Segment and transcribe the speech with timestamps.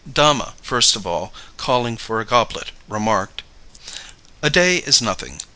[0.11, 3.43] Dama, first of all, calling for a goblet, remarked:
[4.41, 5.39] "A day is nothing.